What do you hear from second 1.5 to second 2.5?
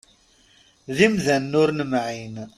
ur nemɛin.